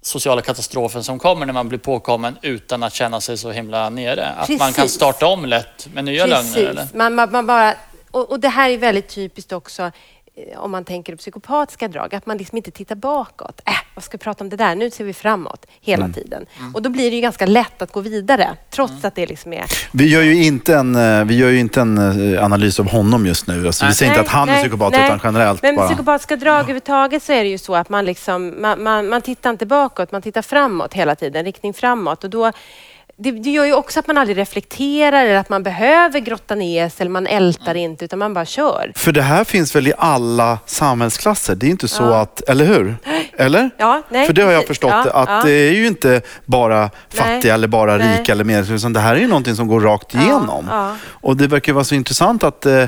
[0.01, 4.25] sociala katastrofen som kommer när man blir påkommen utan att känna sig så himla nere?
[4.25, 4.93] Att man kan Precis.
[4.93, 6.57] starta om lätt med nya lögner?
[6.57, 6.87] Eller?
[6.93, 7.73] Man, man, man bara,
[8.11, 9.91] och, och det här är väldigt typiskt också
[10.57, 13.61] om man tänker psykopatiska drag, att man liksom inte tittar bakåt.
[13.65, 14.75] Äh, vad ska vi prata om det där?
[14.75, 16.13] Nu ser vi framåt hela Mm.
[16.13, 16.45] tiden.
[16.73, 19.65] Och då blir det ju ganska lätt att gå vidare, trots att det liksom är...
[19.91, 21.97] Vi gör ju inte en, eh, vi gör ju inte en
[22.33, 23.67] eh, analys av honom just nu.
[23.67, 25.87] Alltså, vi säger inte att han är psykopat, utan generellt Men bara.
[25.87, 29.49] psykopatiska drag överhuvudtaget så är det ju så att man, liksom, man, man, man tittar
[29.49, 32.23] inte bakåt, man tittar framåt hela tiden, riktning framåt.
[32.23, 32.51] Och då,
[33.21, 36.89] det, det gör ju också att man aldrig reflekterar eller att man behöver grotta ner
[36.89, 38.91] sig eller man ältar inte utan man bara kör.
[38.95, 41.55] För det här finns väl i alla samhällsklasser?
[41.55, 42.97] Det är inte så att, eller hur?
[43.37, 43.69] Eller?
[43.77, 45.41] Ja, nej, För det har jag förstått, Ja, att ja.
[45.45, 47.49] det är ju inte bara fattiga Nej.
[47.49, 48.19] eller bara Nej.
[48.19, 50.67] rika eller mer, utan det här är ju någonting som går rakt igenom.
[50.69, 50.95] ja.
[51.09, 52.85] Och det verkar vara så intressant att eh,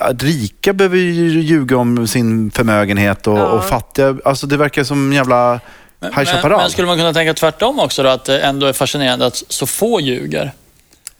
[0.00, 3.46] att rika behöver ju ljuga om sin förmögenhet och, Ja.
[3.46, 5.60] och fattiga, alltså det verkar som jävla
[6.00, 6.60] Men, High men, Chaparral.
[6.60, 8.08] men skulle man kunna tänka tvärtom också då?
[8.08, 10.52] Att det ändå är fascinerande att så få ljuger?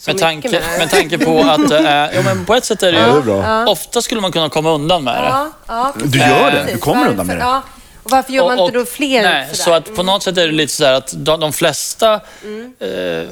[0.07, 3.05] Med tanke, med tanke på att är, ja, men på ett sätt är det ju,
[3.05, 5.29] Ja, det är ofta skulle man kunna komma undan med det.
[5.29, 7.61] Ja, ja, Du gör det, du kommer undan med det.
[8.03, 9.65] Och varför gör man Och- inte då och- fler Nej, sådär?
[9.65, 12.73] så att på något sätt är det lite så här att de, de flesta Mm.
[12.81, 13.29] eh,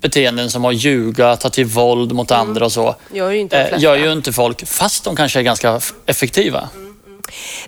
[0.00, 2.40] beteenden som har ljuga, ta till våld mot Mm.
[2.48, 5.42] andra och så, Gör ju inte eh, gör ju inte folk, fast de kanske är
[5.42, 6.68] ganska effektiva.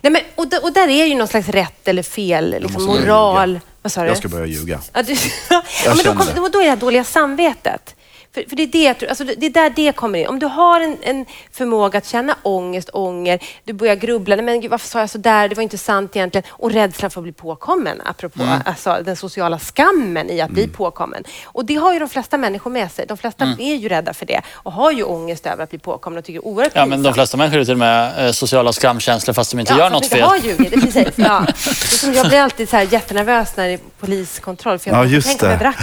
[0.01, 3.61] Nej, men, och, och där är ju någon slags rätt eller fel, liksom, moral.
[3.83, 4.09] Vad sa du?
[4.09, 4.81] Jag ska börja ljuga.
[4.93, 5.13] Ja, du,
[5.51, 7.95] ja, men då, kom, då är det här dåliga samvetet.
[8.35, 8.67] För, för det, är
[9.01, 10.27] det, alltså det det är där det kommer in.
[10.27, 14.71] Om du har en, en förmåga att känna ångest, ånger, du börjar grubbla, men gud,
[14.71, 17.33] varför sa jag så där, det var inte sant egentligen, och rädslan för att bli
[17.33, 18.59] påkommen, apropå Mm.
[18.65, 21.25] alltså, den sociala skammen i att bli påkommen.
[21.45, 23.07] Och det har ju de flesta människor med sig.
[23.07, 23.57] De flesta Mm.
[23.61, 26.41] är ju rädda för det och har ju ångest över att bli påkomna och tycker
[26.41, 29.35] det är oerhört Ja, men de flesta människor har till och med eh, sociala skamkänslor
[29.35, 30.23] fast de inte gör fast något fel.
[30.23, 31.09] har ljugit, det är precis.
[31.17, 31.45] Ja.
[31.47, 34.79] Det är som jag blir alltid så här jättenervös när det är poliskontroll.
[34.79, 35.63] För jag Ja, just tänk om jag det.
[35.65, 35.77] drack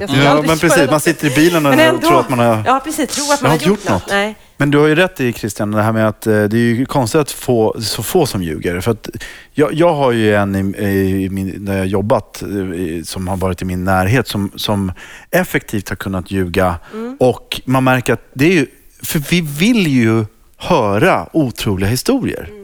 [0.00, 0.10] något.
[0.10, 0.90] Så jag Ja, men precis.
[0.90, 2.08] Man sitter i bilen och Men ändå.
[2.08, 2.62] tror att man har...
[2.66, 3.10] Ja, precis.
[3.10, 4.08] Tro att man har har gjort något.
[4.08, 4.36] Nej.
[4.56, 6.86] Men du har ju rätt i Christian, det här med att eh, det är ju
[6.86, 8.80] konstigt att få så få som ljuger.
[8.80, 9.08] För att
[9.52, 13.62] jag, jag har ju en i, i min, där jag jobbat eh, som har varit
[13.62, 14.92] i min närhet som, som
[15.30, 16.74] effektivt har kunnat ljuga.
[16.92, 17.16] Mm.
[17.20, 18.66] Och man märker att det är ju,
[19.02, 20.24] för vi vill ju
[20.56, 22.48] höra otroliga historier.
[22.50, 22.63] Mm.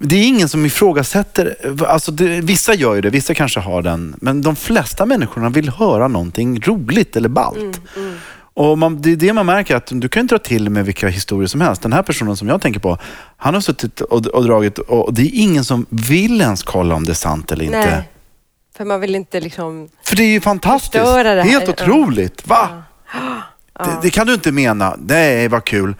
[0.00, 1.56] Det är ingen som ifrågasätter,
[1.86, 5.68] alltså det, vissa gör ju det, vissa kanske har den, men de flesta människorna vill
[5.68, 7.80] höra någonting roligt eller ballt.
[7.96, 8.14] Mm,
[8.54, 11.46] Och man, det är det man märker, att du kan dra till med vilka historier
[11.48, 11.82] som helst.
[11.82, 12.98] Den här personen som jag tänker på,
[13.36, 17.04] han har suttit och, och dragit och det är ingen som vill ens kolla om
[17.04, 17.78] det är sant eller inte.
[17.78, 18.08] Nej.
[18.76, 19.88] För man vill inte liksom...
[20.04, 21.04] För det är ju fantastiskt.
[21.04, 21.72] Helt Ja.
[21.72, 22.46] otroligt.
[22.48, 22.82] Va?
[23.78, 24.96] Det, det kan du inte mena.
[24.98, 25.94] Nej, vad kul.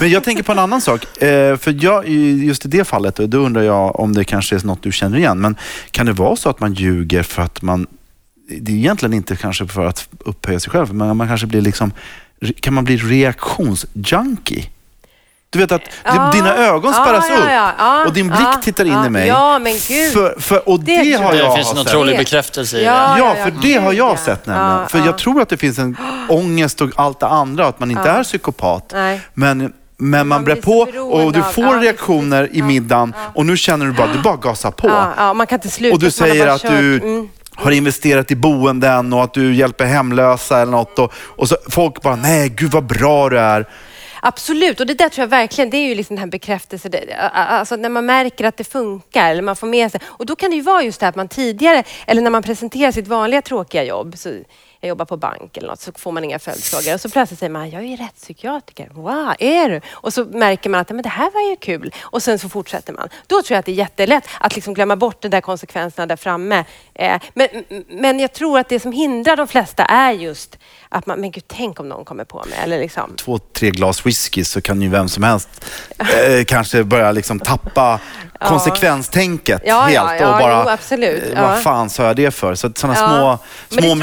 [0.00, 1.22] Men jag tänker på en annan sak.
[1.22, 4.82] Eh, för jag, just i det fallet, då undrar jag om det kanske är något
[4.82, 5.40] du känner igen.
[5.40, 5.56] Men
[5.90, 7.86] kan det vara så att man ljuger för att man...
[8.60, 11.92] Det är egentligen inte kanske för att upphöja sig själv, men man kanske blir liksom...
[12.60, 14.68] Kan man bli reaktionsjunkie?
[15.52, 16.30] Du vet att Ja.
[16.32, 19.06] dina ögon spärras ja, upp ja, ja, och din blick ja, tittar in ja.
[19.06, 19.28] i mig.
[19.28, 20.12] Ja, men gud.
[20.12, 21.50] För, för, och det, Det har jag.
[21.50, 22.98] Det finns en otrolig bekräftelse i Ja, det.
[22.98, 23.56] Ja, ja, för ja.
[23.62, 24.16] det har jag Ja.
[24.16, 24.70] sett nämligen.
[24.70, 25.04] Ja, för ja.
[25.04, 25.96] jag tror att det finns en
[26.28, 28.14] ångest och allt det andra, att man inte Ja.
[28.14, 28.90] är psykopat.
[28.92, 29.20] Nej.
[29.34, 29.72] Men, men
[30.10, 30.78] man, Man brer blir på
[31.10, 33.30] och du av- får ja, reaktioner i middagen ja.
[33.34, 34.88] och nu känner du bara, du bara gasar på.
[34.88, 35.94] Ja, ja, man kan inte sluta.
[35.94, 37.28] Och du säger att du Mm.
[37.54, 40.98] har investerat i boenden och att du hjälper hemlösa eller något.
[40.98, 43.66] Och, och så folk bara, nej gud vad bra du är.
[44.24, 46.92] Absolut, och det där tror jag verkligen, det är ju liksom den här bekräftelsen,
[47.32, 50.00] alltså när man märker att det funkar, eller man får med sig.
[50.04, 52.42] Och då kan det ju vara just det här att man tidigare, eller när man
[52.42, 54.28] presenterar sitt vanliga tråkiga jobb, så
[54.82, 56.94] jag jobbar på bank eller något, så får man inga följdfrågor.
[56.94, 58.88] Och så plötsligt säger man, jag är ju rättspsykiatriker.
[58.94, 59.80] Wow, är du?
[59.92, 61.94] Och så märker man att men det här var ju kul.
[62.02, 63.08] Och sen så fortsätter man.
[63.26, 66.16] Då tror jag att det är jättelätt att liksom glömma bort de där konsekvenserna där
[66.16, 66.64] framme.
[66.94, 67.48] Eh, men,
[67.88, 71.44] men jag tror att det som hindrar de flesta är just att man, men gud,
[71.46, 72.58] tänk om någon kommer på mig.
[72.64, 75.48] Eller liksom, Två, tre glas whisky så kan ju vem som helst
[75.98, 78.00] eh, kanske börja liksom tappa
[78.40, 80.20] konsekvenstänket Ja, helt.
[80.20, 81.34] ja, och bara, jo, absolut.
[81.36, 82.54] vad fan sa jag det för?
[82.54, 83.38] Så sådana Ja.
[83.68, 84.00] små, Men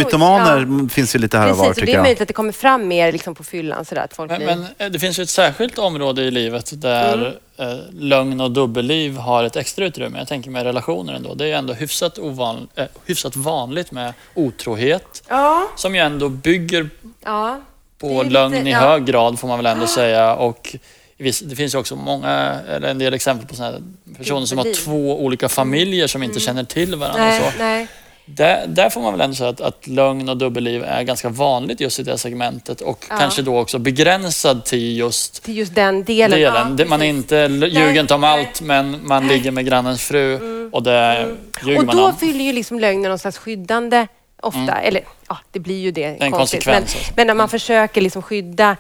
[0.69, 2.01] det finns ju lite här och var Precis, och tycker det är jag.
[2.03, 4.47] möjligt att det kommer fram mer liksom på fyllan sådär att folk Men, blir...
[4.47, 7.71] men eh, det finns ju ett särskilt område i livet där Mm.
[7.71, 10.17] eh, lögn och dubbelliv har ett extra utrymme.
[10.17, 11.33] Jag tänker med relationer ändå.
[11.33, 16.89] Det är ändå hyfsat, ovan, eh, hyfsat vanligt med otrohet Ja, som ju ändå bygger
[17.23, 17.59] ja.
[17.97, 18.79] På lite- lögn i ja.
[18.79, 20.35] hög grad får man väl ändå säga.
[20.35, 20.75] Och
[21.17, 22.29] det finns ju också många,
[22.69, 23.81] eller en del exempel på såna här
[24.17, 27.23] personer som har två olika familjer som inte känner till varandra.
[27.23, 27.39] och Mm.
[27.41, 27.63] Nej, så.
[27.63, 27.87] nej.
[28.35, 31.79] Där, där får man väl ändå säga att, att lögn och dubbelliv är ganska vanligt
[31.79, 33.17] just i det segmentet och Ja.
[33.17, 36.39] kanske då också begränsad till just Till just den delen.
[36.39, 36.75] delen.
[36.79, 37.35] Ja, man är inte
[37.71, 40.39] ljuger inte om allt men man ligger med grannens fru
[40.71, 41.27] och det
[41.65, 42.15] ljuger Och man då om.
[42.15, 44.07] fyller ju liksom lögnen någon slags skyddande
[44.41, 44.73] ofta.
[44.81, 46.03] Eller ja, det blir ju det.
[46.03, 46.21] Mm.
[46.21, 46.63] en konstigt.
[46.65, 47.13] konsekvens, Men, alltså.
[47.15, 48.77] men när man försöker liksom skydda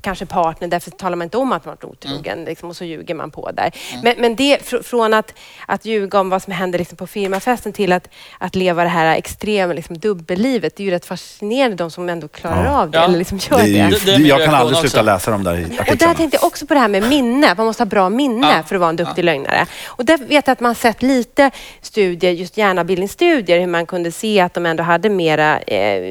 [0.00, 2.44] kanske partner, därför talar man inte om att man varit otrogen Mm.
[2.44, 3.70] liksom, och så ljuger man på där.
[4.02, 5.34] Men, men det, fr från att,
[5.66, 9.16] att ljuga om vad som händer liksom, på firmafesten till att, att leva det här
[9.16, 12.70] extrema liksom, dubbellivet, det är ju rätt fascinerande de som ändå klarar Ja.
[12.82, 13.04] av det, Ja.
[13.04, 14.04] eller liksom gör Det det.
[14.06, 15.02] Det- det jag kan aldrig sluta också.
[15.06, 16.14] läsa de där Och där artiklarna.
[16.14, 17.54] tänkte jag också på det här med minne.
[17.56, 18.62] Man måste ha bra minne Ja.
[18.62, 19.66] för att vara en duktig lögnare.
[19.86, 24.40] Och där vet jag att man sett lite studier, just hjärnabildningsstudier, hur man kunde se
[24.40, 26.02] att de ändå hade mera eh,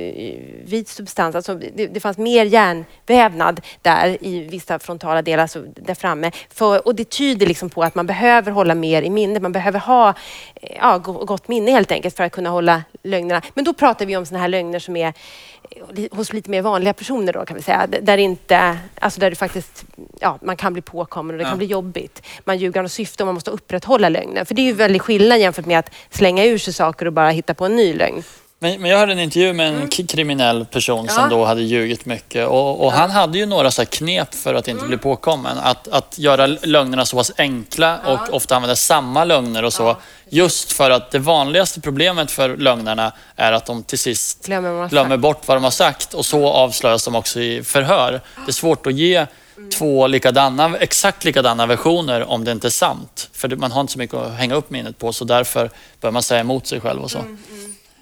[0.65, 1.35] vit substans.
[1.35, 6.31] Alltså det, det fanns mer hjärnvävnad där i vissa frontala delar, alltså där framme.
[6.49, 9.41] För, och det tyder liksom på att man behöver hålla mer i minnet.
[9.41, 10.09] Man behöver ha
[10.55, 13.41] eh, ja, go- gott minne helt enkelt för att kunna hålla lögnerna.
[13.53, 15.13] Men då pratar vi om såna här lögner som är
[15.93, 17.87] li- hos lite mer vanliga personer då kan vi säga.
[18.01, 19.85] Där, inte, alltså där det faktiskt,
[20.19, 21.49] ja, man kan bli påkommen och det Ja.
[21.49, 22.21] kan bli jobbigt.
[22.45, 24.45] Man ljuger något syfte och man måste upprätthålla lögnen.
[24.45, 27.29] För det är ju väldigt skillnad jämfört med att slänga ur sig saker och bara
[27.29, 28.23] hitta på en ny lögn.
[28.63, 31.31] Men, men jag hörde en intervju med en k- kriminell person som Mm.
[31.31, 31.37] Ja.
[31.37, 34.67] då hade ljugit mycket och, och han hade ju några så här knep för att
[34.67, 35.57] inte bli påkommen.
[35.57, 39.97] Att, att göra lögnerna så pass enkla och ofta använda samma lögner och så.
[40.29, 45.17] Just för att det vanligaste problemet för lögnerna är att de till sist Glömmer glömmer
[45.17, 48.11] bort vad de har sagt och så avslöjas de också i förhör.
[48.45, 49.25] Det är svårt att ge
[49.77, 53.29] två likadana, exakt likadana versioner om det inte är sant.
[53.33, 55.69] För man har inte så mycket att hänga upp minnet på så därför
[56.01, 57.19] bör man säga emot sig själv och så.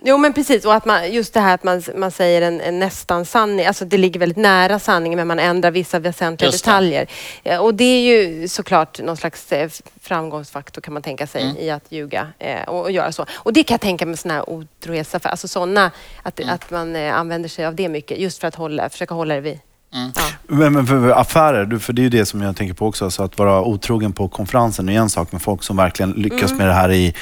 [0.02, 2.80] Jo men precis, och att man, just det här att man, man säger en, en
[2.80, 7.08] nästan sanning, alltså det ligger väldigt nära sanningen men man ändrar vissa väsentliga detaljer.
[7.44, 9.70] Eh, Och det är ju såklart någon slags eh,
[10.02, 11.58] framgångsfaktor kan man tänka sig Mm.
[11.58, 13.26] i att ljuga eh, och, och göra så.
[13.36, 15.92] Och det kan jag tänka mig sådana här otrohetsaffärer, alltså sådana,
[16.24, 16.54] att, Mm.
[16.54, 19.42] att man eh, använder sig av det mycket just för att hålla, försöka hålla det
[19.42, 19.60] vid.
[19.94, 20.12] Mm.
[20.16, 20.22] Ja.
[20.48, 22.88] Men, men för, för affärer, du- för det är ju det som jag tänker på
[22.88, 23.06] också.
[23.06, 26.68] Alltså att vara otrogen på konferensen är en sak, men folk som verkligen lyckas med
[26.68, 27.14] det här i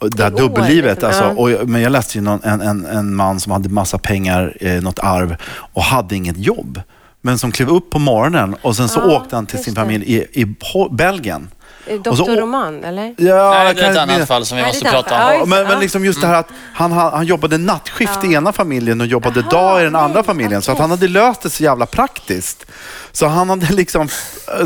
[0.00, 1.02] det här dubbellivet.
[1.04, 3.98] Alltså, och, jag- men jag läste ju någon, en, en, en man som hade massa
[3.98, 5.36] pengar, eh, något arv
[5.72, 6.80] och hade inget jobb.
[7.20, 10.14] Men som klev upp på morgonen och sen så Ja, åkte han till sin familj
[10.16, 10.56] i, i
[10.90, 11.48] Belgien.
[11.88, 13.14] Eh, Och så- Doktor Roman, eller?
[13.18, 15.38] Ja, Nej, det är ett kan- annat fall som vi Nej, måste prata om.
[15.38, 15.68] Ja, men, Ja.
[15.68, 19.06] men liksom just det här att han, han, han jobbade nattskift i ena familjen och
[19.06, 20.62] jobbade Jaha, dag i den andra nej, familjen.
[20.62, 22.66] Så att han hade löst det så jävla praktiskt.
[23.12, 24.08] Så han hade liksom,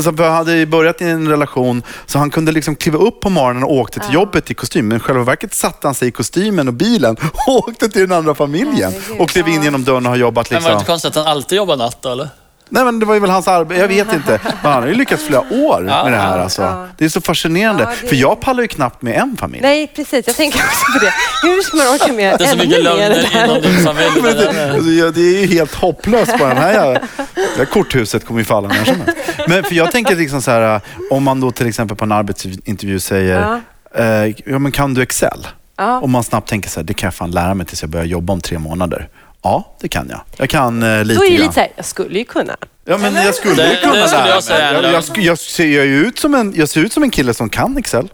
[0.03, 3.63] så han hade börjat i en relation så han kunde liksom kliva upp på morgonen
[3.63, 4.87] och åkte till jobbet i kostym.
[4.87, 7.15] Men i själva verket satte han sig i kostymen och bilen
[7.47, 8.91] och åkte till den andra familjen.
[8.91, 9.63] Herregud, Och klev in ja.
[9.63, 10.79] genom dörren och har jobbat Men var det liksom.
[10.79, 12.29] inte konstigt att han alltid jobbar natt eller?
[12.73, 14.39] Nej men det var ju väl hans arbete, jag vet inte.
[14.43, 16.61] Men han har ju lyckats flera år Ja, med det här alltså.
[16.61, 16.87] ja.
[16.97, 17.83] Det är så fascinerande.
[17.83, 19.61] Ja, det- För jag pallar ju knappt med en familj.
[19.61, 20.27] Nej, precis.
[20.27, 21.13] Jag tänker också på det.
[21.47, 24.09] Hur ska man orka med Det är så mycket lögner inom din familj.
[24.23, 27.01] Det där det, är- alltså, ja, det är ju helt hopplöst på den här.
[27.25, 29.17] Det här korthuset kommer ju falla när som helst.
[29.47, 30.81] Men för jag tänker liksom så här,
[31.11, 33.61] om man då till exempel på en arbetsintervju säger,
[33.95, 34.05] eh,
[34.45, 35.47] ja men kan du Excel?
[35.77, 35.99] Ja.
[36.01, 38.05] Om man snabbt tänker så här, det kan jag fan lära mig tills jag börjar
[38.05, 39.07] jobba om tre månader.
[39.43, 40.21] Ja, det kan jag.
[40.37, 41.41] Jag kan eh, lite Då är det grann.
[41.41, 42.55] lite så här, jag skulle ju kunna.
[42.85, 44.65] Ja, men jag skulle Det- ju kunna det skulle lära jag säga mig.
[44.65, 44.93] är en Jag, lögn.
[44.93, 47.49] jag, sk- jag, ser ju ut som en, jag ser ut som en kille som
[47.49, 48.07] kan Excel.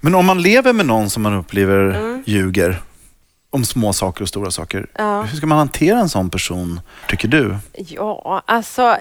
[0.00, 2.80] Men om man lever med någon som man upplever ljuger
[3.50, 4.78] om små saker och stora saker.
[4.78, 4.88] Mm.
[5.12, 5.22] Ja.
[5.22, 7.56] Hur ska man hantera en sån person, tycker du?
[7.74, 8.96] Ja, alltså...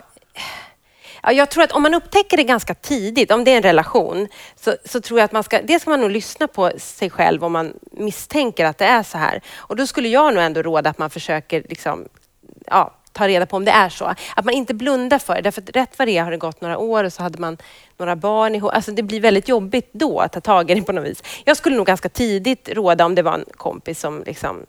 [1.26, 4.28] Ja, jag tror att om man upptäcker det ganska tidigt, om det är en relation,
[4.56, 5.62] så, så tror jag att man ska...
[5.62, 9.18] Dels ska man nog lyssna på sig själv om man misstänker att det är så
[9.18, 9.42] här.
[9.56, 12.08] Och då skulle jag nog ändå råda att man försöker liksom,
[12.66, 14.14] ja, ta reda på om det är så.
[14.36, 15.42] Att man inte blundar för det.
[15.42, 17.58] Därför att rätt vad det är har det gått några år och så hade man
[17.98, 18.72] några barn ihop.
[18.74, 21.24] Alltså det blir väldigt jobbigt då att ta tag i det på något vis.
[21.46, 24.66] Jag skulle nog ganska tidigt råda om det var en kompis som liksom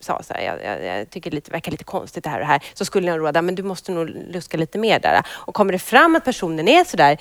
[0.00, 2.52] sa så här, jag, jag, jag tycker det verkar lite konstigt det här och det
[2.52, 5.22] här, så skulle jag råda, men du måste nog luska lite mer där.
[5.28, 7.18] Och kommer det fram att personen är så där,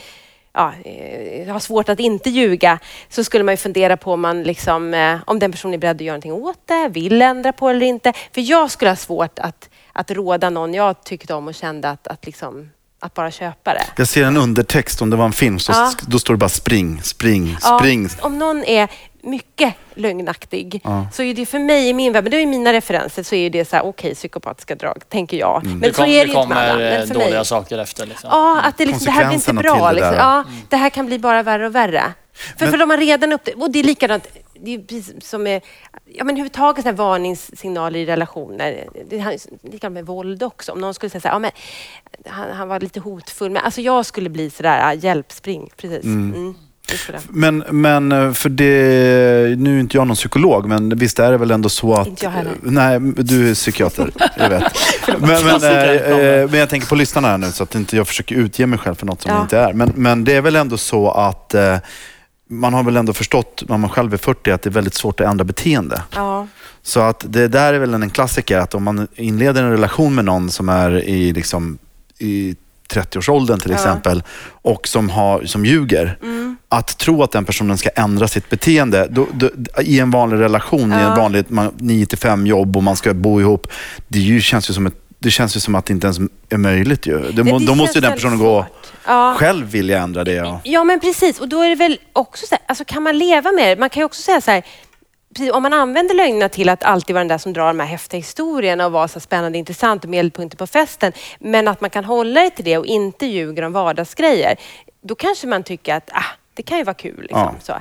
[0.54, 4.44] ja, eh, har svårt att inte ljuga, så skulle man ju fundera på om, man
[4.44, 7.68] liksom, eh, om den personen är beredd att göra någonting åt det, vill ändra på
[7.70, 8.14] det eller inte.
[8.34, 12.08] För jag skulle ha svårt att, att råda någon jag tyckte om och kände att,
[12.08, 13.84] att, liksom, att bara köpa det.
[13.98, 15.92] Jag ser en undertext, om det var en film, så Ja.
[16.08, 18.10] då står det bara spring, spring, Ja, spring.
[18.22, 18.88] om någon är
[19.26, 21.08] mycket lögnaktig Ja.
[21.14, 23.50] så är det för mig i min värld, men det är mina referenser, så är
[23.50, 25.62] det så här, okej, psykopatiska drag, tänker jag.
[25.64, 25.82] Men Mm.
[25.82, 26.72] Det, så kom, är det det ju inte med alla.
[26.74, 28.06] kommer eh, Men för dåliga mig, saker efter.
[28.06, 28.30] Liksom.
[28.34, 29.88] Ja, att det, liksom, det här blir inte bra.
[29.90, 30.14] det Liksom.
[30.16, 32.04] Ja, det här kan bli bara värre och värre.
[32.34, 34.28] För, Men- för de har redan upp och det är likadant,
[34.60, 35.62] det är som med,
[36.06, 38.86] ja men överhuvudtaget här varningssignaler i relationer.
[39.10, 39.38] Det är
[39.72, 40.72] likadant med våld också.
[40.72, 41.52] Om någon skulle säga så här, ja men
[42.26, 46.04] han, han var lite hotfull, men alltså jag skulle bli sådär, ja, hjälp, spring, precis.
[46.04, 46.56] Mm.
[47.30, 51.38] Men, men eh, för det, nu är inte jag någon psykolog, men visst är det
[51.38, 52.08] väl ändå så att...
[52.08, 52.54] Inte jag heller.
[52.62, 54.64] Nej, du är psykiater, jag vet.
[55.20, 58.36] men, men, eh, men jag tänker på lyssnarna här nu, så att inte jag försöker
[58.36, 59.38] utge mig själv för något som Ja.
[59.38, 59.74] jag inte är.
[59.74, 61.78] Men, men det är väl ändå så att eh,
[62.50, 65.20] man har väl ändå förstått, när man själv är 40, att det är väldigt svårt
[65.20, 66.02] att ändra beteende.
[66.16, 66.48] Ja.
[66.84, 70.26] Så att det där är väl en klassiker, att om man inleder en relation med
[70.26, 71.78] någon som är i, liksom,
[72.20, 72.56] i
[72.90, 76.18] 30-årsåldern till exempel och som, har, som ljuger.
[76.70, 79.50] Att tro att den personen ska ändra sitt beteende då, då,
[79.82, 83.68] i en vanlig relation, i en vanlig 9-5 jobb och man ska bo ihop.
[84.08, 86.20] Det ju, känns ju som ett det känns ju som att det inte ens
[86.50, 87.20] är möjligt ju.
[87.20, 88.66] Det, det då måste ju den personen gå.
[89.06, 89.36] Ja.
[89.38, 90.34] själv vilja ändra det.
[90.34, 90.60] Ja.
[90.64, 91.40] Ja, men precis.
[91.40, 93.80] Och då är det väl också så här, alltså kan man leva med det?
[93.80, 94.66] Man kan ju också säga så här,
[95.54, 98.18] om man använder lögnerna till att alltid vara den där som drar de här häftiga
[98.20, 102.42] historierna och vara så spännande, intressant och medelpunkter på festen, men att man kan hålla
[102.42, 104.56] det till det och inte ljuger om vardagsgrejer,
[105.02, 107.22] då kanske man tycker att ah, det kan ju vara kul.
[107.22, 107.74] Liksom, så.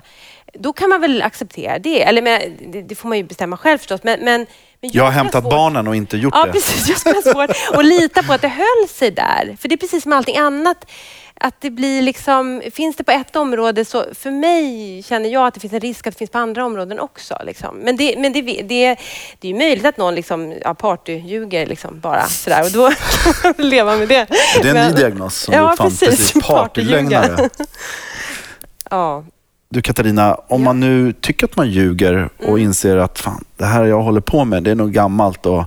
[0.55, 2.03] Då kan man väl acceptera det.
[2.03, 2.41] Eller men,
[2.73, 4.01] det, det får man ju bestämma själv förstås.
[4.03, 4.47] Men, men,
[4.81, 6.53] men Jag har hämtat svårt- barnen och inte gjort Ja, det.
[6.53, 6.89] precis.
[6.89, 9.57] Jag skulle ha svårt att lita på att det höll sig där.
[9.61, 10.91] För det är precis som allting annat.
[11.47, 15.55] Att det blir liksom, finns det på ett område så för mig känner jag att
[15.55, 17.39] det finns en risk att det finns på andra områden också.
[17.47, 17.77] Liksom.
[17.77, 18.97] Men, det, men det, det,
[19.41, 22.91] det är möjligt att någon liksom, ja, partyljuger liksom bara sådär och då
[23.43, 24.27] kan man leva med det.
[24.63, 25.87] Det är en Men- ny diagnos som ja, du fann.
[25.91, 26.09] precis.
[26.09, 26.43] Precis.
[26.47, 27.49] Partylögnare.
[28.91, 29.25] Ja.
[29.69, 32.61] Du Katarina, om man nu tycker att man ljuger och Mm.
[32.61, 35.65] inser att fan, det här jag håller på med, det är nog gammalt och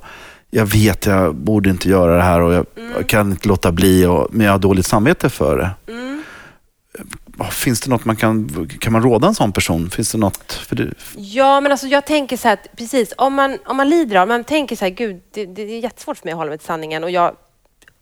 [0.50, 2.92] jag vet jag borde inte göra det här och jag, Mm.
[2.96, 5.70] jag kan inte låta bli, och, men jag har dåligt samvete för det.
[5.94, 6.24] Mm.
[7.52, 9.90] Finns det något man kan, kan man råda en sån person?
[9.90, 10.54] Finns det något?
[10.54, 13.90] För det, Ja, men alltså jag tänker så här, att precis, om man, om man
[13.90, 16.50] lider av, man tänker så här, gud, det, det är jättesvårt för mig att hålla
[16.50, 17.36] mig till sanningen och jag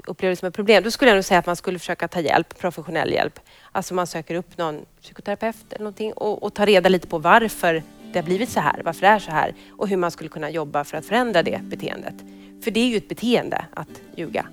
[0.07, 2.19] upplever det som ett problem, då skulle jag nog säga att man skulle försöka ta
[2.19, 3.39] hjälp, professionell hjälp.
[3.71, 7.83] Alltså man söker upp någon psykoterapeut eller någonting och, och ta reda lite på varför
[8.15, 10.49] det har blivit så här, varför det är så här och hur man skulle kunna
[10.49, 12.15] jobba för att förändra det beteendet.
[12.63, 14.45] För det är ju ett beteende att ljuga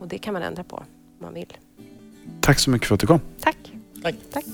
[0.00, 0.84] och det kan man ändra på om
[1.18, 1.52] man vill.
[2.40, 3.20] tack så mycket för att du kom.
[3.40, 3.56] Tack.
[4.02, 4.14] Tack.
[4.32, 4.44] Tack.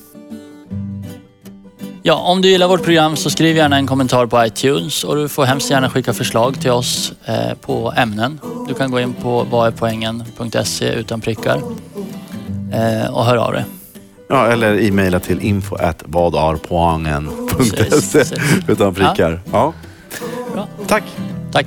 [2.02, 5.28] Ja, om du gillar vårt program så skriv gärna en kommentar på iTunes och du
[5.28, 8.40] får hemskt gärna skicka förslag till oss eh, på ämnen.
[8.68, 11.56] Du kan gå in på vadärpoängen.se utan prickar
[12.72, 13.64] eh, och hör av dig.
[14.28, 18.32] Ja, eller e-maila till info at vadarpoangen.se Precis.
[18.68, 19.40] utan prickar.
[19.52, 19.72] Ja.
[20.52, 20.68] Bra.
[20.86, 21.04] Tack.
[21.52, 21.66] Tack.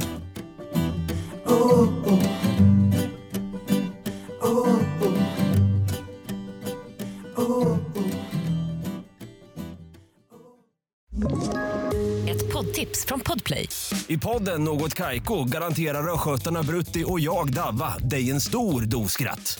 [12.27, 13.69] Ett poddtips från Podplay.
[14.07, 19.59] I podden Något Kaiko garanterar östgötarna Brutti och jag, Davva, dig en stor dos skratt.